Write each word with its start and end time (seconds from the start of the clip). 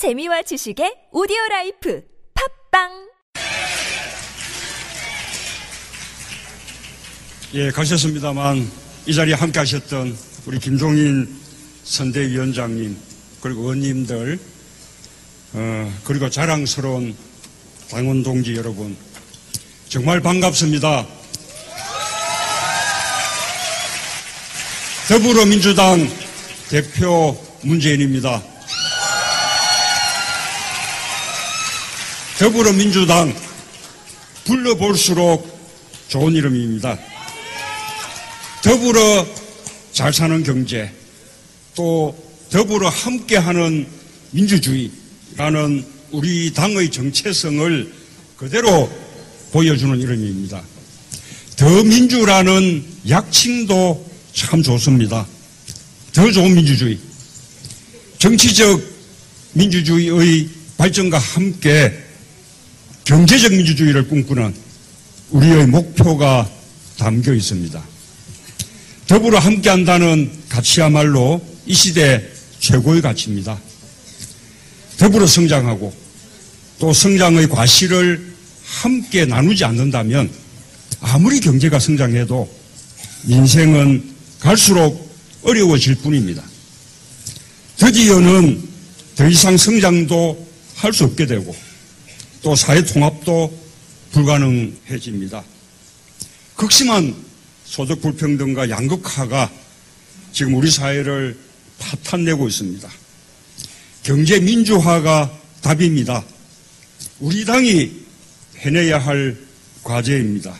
재미와 0.00 0.40
지식의 0.40 1.10
오디오 1.12 1.36
라이프 1.50 2.02
팟빵 2.72 2.88
예, 7.52 7.70
가셨습니다만 7.70 8.66
이 9.04 9.14
자리에 9.14 9.34
함께 9.34 9.58
하셨던 9.58 10.16
우리 10.46 10.58
김종인 10.58 11.28
선대위원장님 11.84 12.96
그리고 13.42 13.60
의원님들 13.60 14.38
어, 15.52 15.92
그리고 16.04 16.30
자랑스러운 16.30 17.14
당원 17.90 18.22
동지 18.22 18.56
여러분 18.56 18.96
정말 19.90 20.22
반갑습니다. 20.22 21.06
더불어민주당 25.10 26.08
대표 26.70 27.36
문재인입니다. 27.60 28.49
더불어민주당 32.40 33.36
불러볼수록 34.46 35.60
좋은 36.08 36.32
이름입니다. 36.34 36.98
더불어 38.64 39.26
잘 39.92 40.10
사는 40.10 40.42
경제, 40.42 40.90
또 41.74 42.16
더불어 42.48 42.88
함께하는 42.88 43.86
민주주의라는 44.30 45.84
우리 46.12 46.54
당의 46.54 46.90
정체성을 46.90 47.92
그대로 48.38 48.90
보여주는 49.52 50.00
이름입니다. 50.00 50.62
더 51.56 51.84
민주라는 51.84 52.82
약칭도 53.06 54.10
참 54.32 54.62
좋습니다. 54.62 55.26
더 56.14 56.32
좋은 56.32 56.54
민주주의. 56.54 56.98
정치적 58.16 58.80
민주주의의 59.52 60.48
발전과 60.78 61.18
함께 61.18 62.08
경제적 63.10 63.52
민주주의를 63.52 64.06
꿈꾸는 64.06 64.54
우리의 65.30 65.66
목표가 65.66 66.48
담겨 66.96 67.34
있습니다. 67.34 67.82
더불어 69.08 69.40
함께한다는 69.40 70.30
가치야말로 70.48 71.44
이 71.66 71.74
시대 71.74 72.24
최고의 72.60 73.02
가치입니다. 73.02 73.60
더불어 74.96 75.26
성장하고 75.26 75.92
또 76.78 76.92
성장의 76.92 77.48
과실을 77.48 78.32
함께 78.64 79.24
나누지 79.24 79.64
않는다면 79.64 80.30
아무리 81.00 81.40
경제가 81.40 81.80
성장해도 81.80 82.48
인생은 83.26 84.08
갈수록 84.38 85.12
어려워질 85.42 85.96
뿐입니다. 85.96 86.44
드디어는 87.76 88.68
더 89.16 89.26
이상 89.26 89.56
성장도 89.56 90.46
할 90.76 90.92
수 90.92 91.02
없게 91.02 91.26
되고 91.26 91.69
또 92.42 92.56
사회 92.56 92.82
통합도 92.82 93.58
불가능해집니다. 94.12 95.44
극심한 96.56 97.14
소득 97.64 98.00
불평등과 98.00 98.70
양극화가 98.70 99.50
지금 100.32 100.54
우리 100.54 100.70
사회를 100.70 101.38
파탄내고 101.78 102.48
있습니다. 102.48 102.90
경제 104.02 104.40
민주화가 104.40 105.30
답입니다. 105.60 106.24
우리 107.20 107.44
당이 107.44 107.92
해내야 108.58 108.98
할 108.98 109.36
과제입니다. 109.82 110.58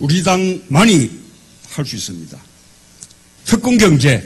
우리 0.00 0.22
당만이 0.22 1.24
할 1.70 1.84
수 1.84 1.96
있습니다. 1.96 2.38
특권 3.44 3.78
경제, 3.78 4.22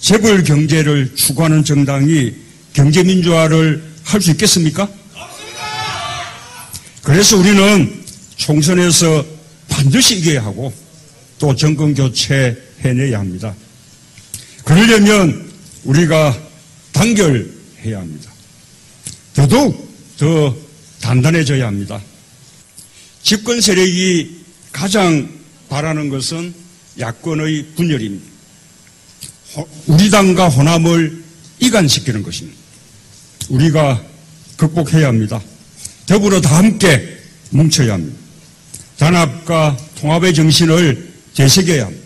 재벌 0.00 0.42
경제를 0.42 1.14
추구하는 1.14 1.64
정당이 1.64 2.34
경제 2.72 3.02
민주화를 3.02 3.82
할 4.04 4.20
수 4.22 4.30
있겠습니까? 4.30 4.88
그래서 7.08 7.38
우리는 7.38 8.04
총선에서 8.36 9.24
반드시 9.66 10.18
이겨야 10.18 10.44
하고 10.44 10.70
또 11.38 11.56
정권 11.56 11.94
교체 11.94 12.54
해내야 12.80 13.18
합니다. 13.18 13.54
그러려면 14.62 15.50
우리가 15.84 16.38
단결해야 16.92 17.98
합니다. 17.98 18.30
더더욱 19.32 19.90
더 20.18 20.54
단단해져야 21.00 21.66
합니다. 21.66 21.98
집권 23.22 23.62
세력이 23.62 24.44
가장 24.70 25.30
바라는 25.70 26.10
것은 26.10 26.52
야권의 26.98 27.68
분열입니다. 27.74 28.26
우리 29.86 30.10
당과 30.10 30.50
호남을 30.50 31.24
이간시키는 31.60 32.22
것입니다. 32.22 32.58
우리가 33.48 34.04
극복해야 34.58 35.08
합니다. 35.08 35.40
더불어 36.08 36.40
다 36.40 36.56
함께 36.56 37.06
뭉쳐야 37.50 37.92
합니다. 37.92 38.18
단합과 38.96 39.76
통합의 40.00 40.34
정신을 40.34 41.12
되새겨야 41.34 41.84
합니다. 41.84 42.04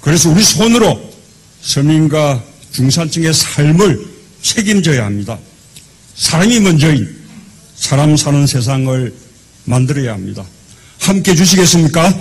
그래서 0.00 0.30
우리 0.30 0.42
손으로 0.42 1.12
서민과 1.60 2.42
중산층의 2.70 3.34
삶을 3.34 4.06
책임져야 4.42 5.04
합니다. 5.04 5.38
사람이 6.14 6.60
먼저인 6.60 7.16
사람 7.76 8.16
사는 8.16 8.46
세상을 8.46 9.12
만들어야 9.64 10.12
합니다. 10.12 10.44
함께 11.00 11.34
주시겠습니까? 11.34 12.14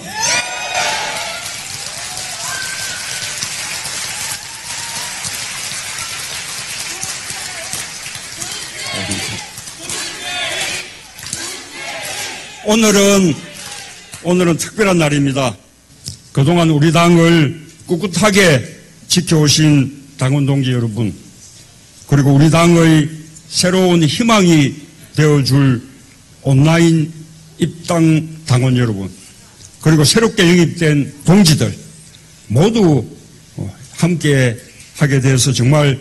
오늘은 12.72 13.34
오늘은 14.24 14.56
특별한 14.56 14.98
날입니다. 14.98 15.58
그동안 16.32 16.70
우리 16.70 16.94
당을 16.94 17.68
꿋꿋하게 17.86 18.66
지켜오신 19.10 20.04
당원 20.18 20.46
동지 20.46 20.72
여러분, 20.72 21.14
그리고 22.08 22.34
우리 22.34 22.50
당의 22.50 23.10
새로운 23.50 24.02
희망이 24.02 24.74
되어줄 25.18 25.82
온라인 26.44 27.12
입당 27.58 28.26
당원 28.46 28.78
여러분, 28.78 29.12
그리고 29.82 30.06
새롭게 30.06 30.48
영입된 30.48 31.14
동지들 31.26 31.76
모두 32.48 33.06
함께 33.98 34.58
하게 34.96 35.20
돼서 35.20 35.52
정말 35.52 36.00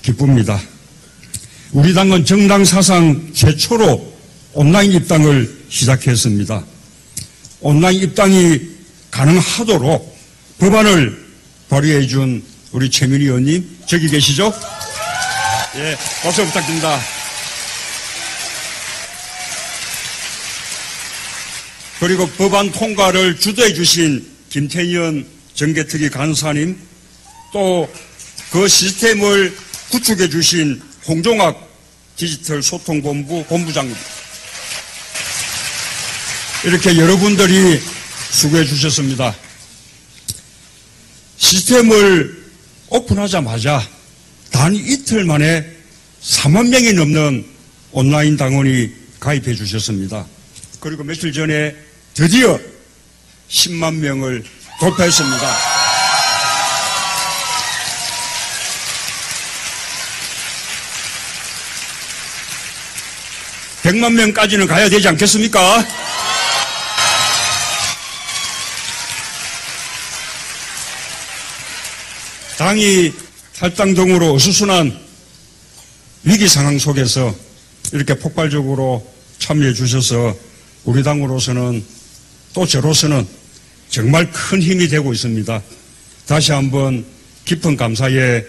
기쁩니다. 0.00 0.58
우리 1.72 1.92
당은 1.92 2.24
정당 2.24 2.64
사상 2.64 3.30
최초로 3.34 4.09
온라인 4.52 4.92
입당을 4.92 5.64
시작했습니다. 5.68 6.64
온라인 7.60 8.00
입당이 8.02 8.60
가능하도록 9.10 10.18
법안을 10.58 11.26
발의해 11.68 12.06
준 12.06 12.42
우리 12.72 12.90
최민희 12.90 13.24
의원님 13.24 13.78
저기 13.86 14.08
계시죠? 14.08 14.52
예, 15.76 15.96
박수 16.22 16.44
부탁드립니다. 16.44 17.00
그리고 22.00 22.26
법안 22.30 22.70
통과를 22.72 23.38
주도해 23.38 23.74
주신 23.74 24.26
김태년 24.48 25.26
정계특위 25.54 26.08
간사님 26.10 26.78
또 27.52 27.88
그 28.50 28.66
시스템을 28.66 29.56
구축해 29.90 30.28
주신 30.28 30.82
홍종학 31.06 31.68
디지털 32.16 32.62
소통본부 32.62 33.44
본부장님 33.44 33.94
이렇게 36.64 36.96
여러분들이 36.96 37.80
수고해 38.30 38.64
주셨습니다. 38.64 39.34
시스템을 41.38 42.44
오픈하자마자 42.88 43.82
단 44.50 44.74
이틀 44.74 45.24
만에 45.24 45.64
4만 46.22 46.68
명이 46.68 46.92
넘는 46.92 47.46
온라인 47.92 48.36
당원이 48.36 48.90
가입해 49.18 49.54
주셨습니다. 49.54 50.26
그리고 50.80 51.02
며칠 51.02 51.32
전에 51.32 51.74
드디어 52.12 52.58
10만 53.48 53.94
명을 53.94 54.44
돌파했습니다. 54.80 55.56
백만 63.82 64.14
명까지는 64.14 64.66
가야 64.66 64.90
되지 64.90 65.08
않겠습니까? 65.08 65.86
당이 72.60 73.10
탈당동으로 73.56 74.34
어수선한 74.34 74.94
위기 76.24 76.46
상황 76.46 76.78
속에서 76.78 77.34
이렇게 77.92 78.12
폭발적으로 78.18 79.10
참여해 79.38 79.72
주셔서 79.72 80.36
우리 80.84 81.02
당으로서는 81.02 81.82
또 82.52 82.66
저로서는 82.66 83.26
정말 83.88 84.30
큰 84.30 84.60
힘이 84.60 84.88
되고 84.88 85.10
있습니다. 85.10 85.62
다시 86.26 86.52
한번 86.52 87.06
깊은 87.46 87.78
감사의 87.78 88.46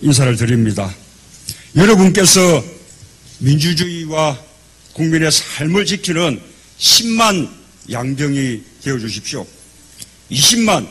인사를 0.00 0.34
드립니다. 0.34 0.92
여러분께서 1.76 2.64
민주주의와 3.38 4.36
국민의 4.94 5.30
삶을 5.30 5.86
지키는 5.86 6.40
10만 6.80 7.48
양병이 7.88 8.62
되어 8.82 8.98
주십시오. 8.98 9.46
20만, 10.32 10.88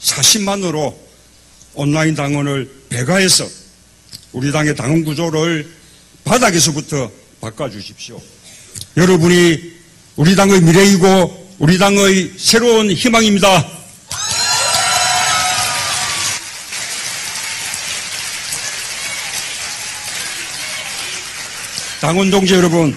40만으로 0.00 1.03
온라인 1.74 2.14
당원을 2.14 2.70
배가해서 2.88 3.46
우리 4.32 4.50
당의 4.52 4.74
당원 4.74 5.04
구조를 5.04 5.68
바닥에서부터 6.24 7.10
바꿔주십시오. 7.40 8.20
여러분이 8.96 9.72
우리 10.16 10.36
당의 10.36 10.60
미래이고 10.60 11.56
우리 11.58 11.78
당의 11.78 12.32
새로운 12.36 12.90
희망입니다. 12.90 13.84
당원 22.00 22.30
동지 22.30 22.52
여러분, 22.52 22.94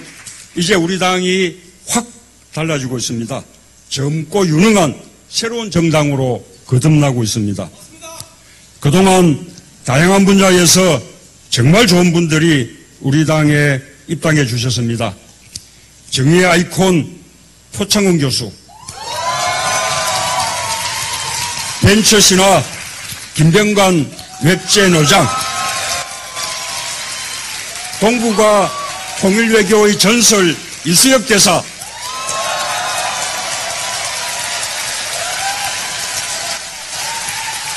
이제 0.54 0.74
우리 0.74 0.98
당이 0.98 1.56
확 1.88 2.06
달라지고 2.52 2.98
있습니다. 2.98 3.42
젊고 3.88 4.46
유능한 4.46 5.00
새로운 5.30 5.70
정당으로 5.70 6.44
거듭나고 6.66 7.22
있습니다. 7.22 7.70
그동안 8.80 9.46
다양한 9.84 10.24
분야에서 10.24 11.00
정말 11.50 11.86
좋은 11.86 12.12
분들이 12.12 12.78
우리 13.00 13.26
당에 13.26 13.80
입당해 14.06 14.44
주셨습니다. 14.46 15.14
정의의 16.10 16.46
아이콘 16.46 17.18
표창원 17.74 18.18
교수, 18.18 18.52
벤처 21.82 22.20
신화 22.20 22.62
김병관 23.34 24.10
웹젠 24.44 24.94
의장, 24.94 25.26
동북아 28.00 28.70
통일외교의 29.20 29.98
전설 29.98 30.56
이수혁 30.84 31.26
대사, 31.26 31.62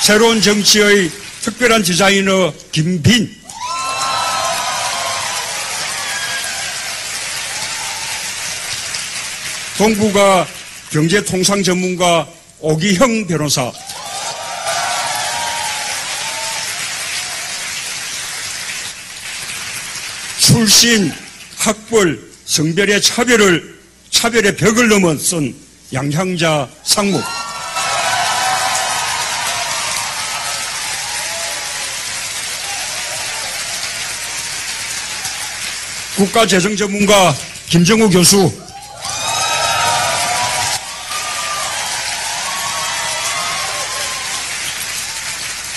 새로운 0.02 0.42
정치의 0.42 1.12
특별한 1.42 1.84
디자이너 1.84 2.52
김빈, 2.72 3.32
동북아 9.78 10.44
경제통상 10.90 11.62
전문가 11.62 12.26
오기형 12.58 13.28
변호사, 13.28 13.70
출신, 20.40 21.12
학벌, 21.58 22.20
성별의 22.44 23.00
차별을, 23.00 23.78
차별의 24.10 24.56
벽을 24.56 24.88
넘어선 24.88 25.54
양향자 25.92 26.68
상무, 26.82 27.22
국가재정 36.16 36.76
전문가 36.76 37.34
김정우 37.68 38.10
교수, 38.10 38.52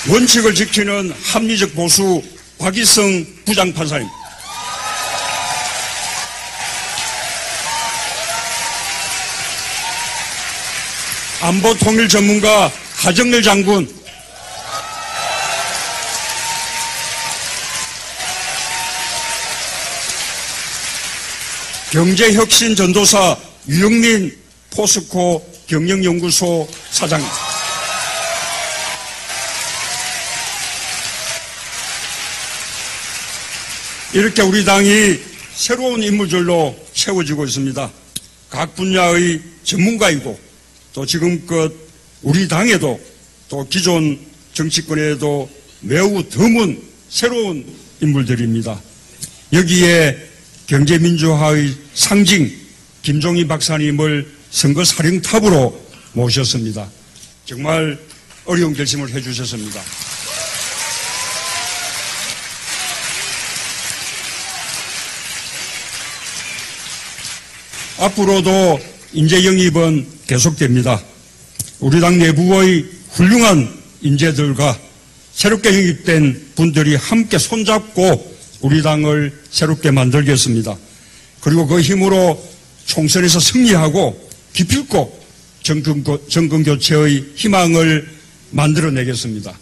원칙을 0.08 0.54
지키는 0.54 1.16
합리적 1.24 1.74
보수 1.74 2.22
박이성 2.60 3.26
부장판사님. 3.46 4.08
안보 11.42 11.74
통일 11.76 12.10
전문가 12.10 12.72
하정렬 12.98 13.42
장군. 13.42 13.95
경제혁신 21.96 22.76
전도사 22.76 23.38
유영민 23.70 24.38
포스코 24.70 25.42
경영연구소 25.66 26.68
사장님. 26.92 27.26
이렇게 34.12 34.42
우리 34.42 34.66
당이 34.66 35.22
새로운 35.54 36.04
인물들로 36.04 36.78
채워지고 36.94 37.46
있습니다. 37.46 37.90
각 38.50 38.76
분야의 38.76 39.42
전문가이고 39.64 40.38
또 40.92 41.06
지금껏 41.06 41.72
우리 42.24 42.50
당에도 42.50 43.00
또 43.48 43.66
기존 43.70 44.20
정치권에도 44.54 45.50
매우 45.80 46.28
드문 46.28 46.84
새로운 47.08 47.66
인물들입니다. 48.02 48.82
여기에 49.54 50.35
경제민주화의 50.68 51.76
상징 51.94 52.52
김종희 53.02 53.48
박사님을 53.48 54.32
선거사령탑으로 54.50 55.86
모셨습니다. 56.14 56.90
정말 57.46 58.00
어려운 58.46 58.74
결심을 58.74 59.10
해주셨습니다. 59.10 59.82
앞으로도 67.98 68.80
인재 69.14 69.46
영입은 69.46 70.08
계속됩니다. 70.28 71.02
우리 71.80 72.00
당 72.02 72.18
내부의 72.18 72.86
훌륭한 73.12 73.72
인재들과 74.02 74.78
새롭게 75.34 75.70
영입된 75.70 76.52
분들이 76.56 76.96
함께 76.96 77.38
손잡고 77.38 78.35
우리 78.66 78.82
당을 78.82 79.32
새롭게 79.52 79.92
만들겠습니다. 79.92 80.76
그리고 81.40 81.68
그 81.68 81.80
힘으로 81.82 82.44
총선에서 82.88 83.40
승리하고 83.40 84.30
기필코 84.54 85.24
정권, 85.62 86.64
교체의 86.64 87.26
희망을 87.36 88.10
만들어내겠습니다. 88.50 89.56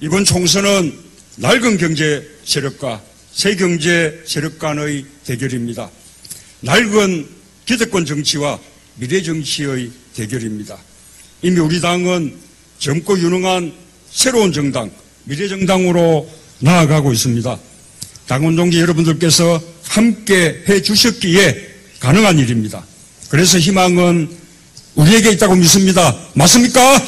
이번 0.00 0.24
총선은 0.24 0.98
낡은 1.36 1.76
경제 1.76 2.26
세력과 2.46 3.02
새 3.30 3.56
경제 3.56 4.22
세력 4.24 4.58
간의 4.58 5.04
대결입니다. 5.26 5.90
낡은 6.62 7.28
기득권 7.66 8.06
정치와 8.06 8.58
미래 8.94 9.20
정치의 9.22 9.90
대결입니다. 10.14 10.78
이미 11.42 11.60
우리 11.60 11.78
당은 11.78 12.34
젊고 12.78 13.18
유능한 13.18 13.70
새로운 14.10 14.50
정당, 14.50 14.90
미래 15.24 15.46
정당으로 15.46 16.26
나아가고 16.60 17.12
있습니다. 17.12 17.68
당원 18.28 18.56
동지 18.56 18.78
여러분들께서 18.78 19.60
함께 19.88 20.62
해 20.68 20.82
주셨기에 20.82 21.66
가능한 21.98 22.38
일입니다. 22.38 22.84
그래서 23.30 23.58
희망은 23.58 24.30
우리에게 24.96 25.30
있다고 25.30 25.54
믿습니다. 25.54 26.14
맞습니까? 26.34 27.02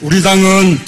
우리 0.00 0.22
당은 0.22 0.78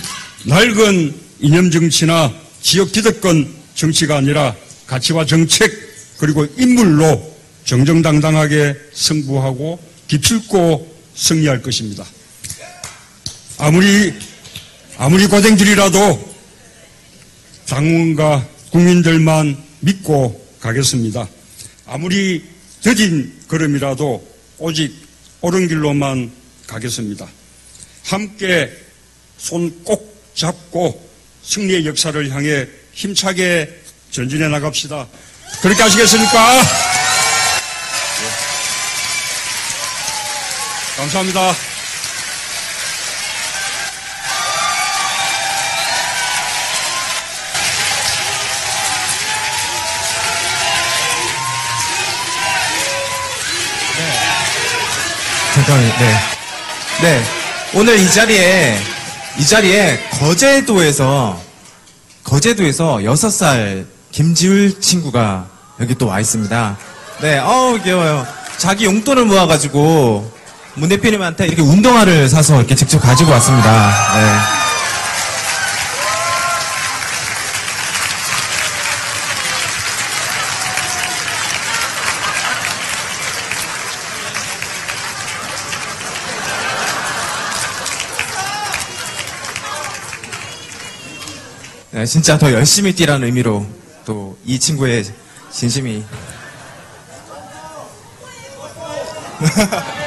낡은 0.46 1.14
이념 1.40 1.70
정치나 1.70 2.32
지역 2.62 2.92
기득권 2.92 3.46
정치가 3.74 4.16
아니라 4.16 4.54
가치와 4.86 5.26
정책 5.26 5.70
그리고 6.16 6.46
인물로 6.56 7.36
정정당당하게 7.66 8.74
승부하고 8.94 9.78
기필코 10.08 10.99
승리할 11.20 11.60
것입니다. 11.62 12.04
아무리 13.58 14.14
아무리 14.96 15.26
고생들이라도 15.26 16.34
당원과 17.68 18.46
국민들만 18.70 19.56
믿고 19.80 20.48
가겠습니다. 20.60 21.28
아무리 21.86 22.44
더딘 22.82 23.40
걸음이라도 23.48 24.26
오직 24.58 24.94
옳은 25.42 25.68
길로만 25.68 26.30
가겠습니다. 26.66 27.28
함께 28.04 28.70
손 29.38 29.70
꼭 29.84 30.08
잡고 30.34 31.08
승리의 31.42 31.86
역사를 31.86 32.30
향해 32.30 32.66
힘차게 32.92 33.68
전진해 34.10 34.48
나갑시다. 34.48 35.06
그렇게 35.62 35.82
하시겠습니까? 35.82 36.99
감사합니다. 41.00 41.54
잠깐만요. 55.54 55.88
네. 55.98 56.14
네. 57.02 57.24
오늘 57.74 57.98
이 57.98 58.10
자리에, 58.10 58.78
이 59.38 59.46
자리에 59.46 59.98
거제도에서, 60.10 61.40
거제도에서 62.24 62.96
6살 62.98 63.86
김지울 64.12 64.80
친구가 64.80 65.46
여기 65.80 65.94
또 65.94 66.06
와 66.08 66.20
있습니다. 66.20 66.76
네, 67.20 67.38
어우, 67.38 67.82
귀여워요. 67.82 68.26
자기 68.58 68.84
용돈을 68.86 69.24
모아가지고, 69.24 70.30
문 70.74 70.88
대표님한테 70.88 71.46
이렇게 71.46 71.62
운동화를 71.62 72.28
사서 72.28 72.58
이렇게 72.58 72.74
직접 72.74 72.98
가지고 73.00 73.30
왔습니다. 73.32 73.90
네. 74.14 74.38
네, 91.92 92.06
진짜 92.06 92.38
더 92.38 92.52
열심히 92.52 92.94
뛰라는 92.94 93.26
의미로 93.26 93.66
또 94.04 94.30
이 94.50 94.58
친구의 94.58 95.04
진심이 95.52 96.04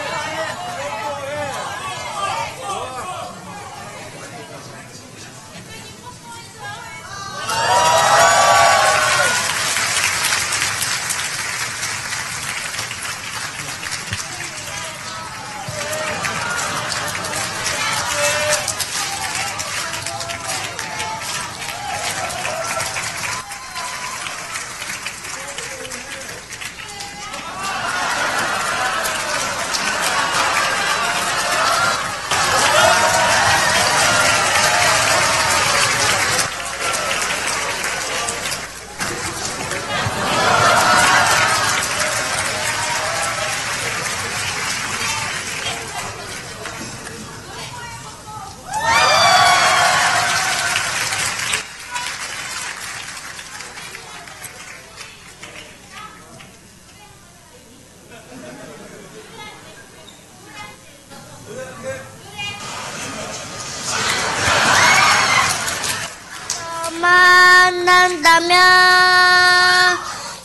만난다면 68.33 69.97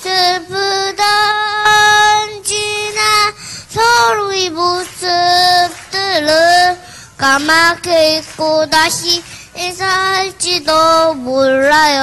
슬프던 0.03 0.97
지나 2.45 3.01
서로의 3.69 4.51
모습들을 4.51 6.29
까맣게 7.17 8.19
잊고 8.19 8.69
다시 8.69 9.25
인사할지도 9.57 11.15
몰라요. 11.15 12.03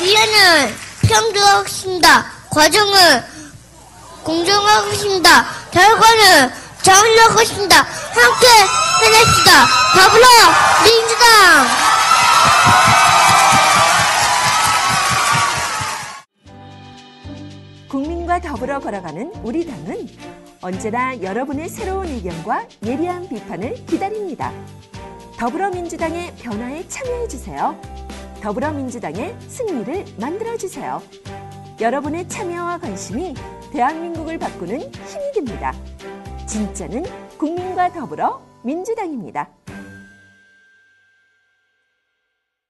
미연은 0.00 0.76
평등하겠습니다. 1.02 2.26
과정은 2.50 3.24
공정하겠습니다. 4.24 5.46
결과는 5.70 6.52
정의하겠습니다. 6.82 7.76
함께 7.76 8.46
해냅시다. 9.00 9.66
더불어 9.94 10.26
민주당! 10.84 12.05
국민과 17.88 18.40
더불어 18.40 18.80
걸어가는 18.80 19.32
우리 19.42 19.66
당은 19.66 20.06
언제나 20.60 21.20
여러분의 21.22 21.68
새로운 21.68 22.06
의견과 22.08 22.66
예리한 22.84 23.28
비판을 23.28 23.86
기다립니다. 23.86 24.52
더불어민주당의 25.38 26.34
변화에 26.36 26.86
참여해 26.88 27.28
주세요. 27.28 27.80
더불어민주당의 28.42 29.36
승리를 29.48 30.04
만들어 30.18 30.56
주세요. 30.56 31.02
여러분의 31.80 32.28
참여와 32.28 32.78
관심이 32.78 33.34
대한민국을 33.72 34.38
바꾸는 34.38 34.80
힘이 34.80 35.32
됩니다. 35.34 35.72
진짜는 36.46 37.04
국민과 37.38 37.92
더불어 37.92 38.42
민주당입니다. 38.62 39.48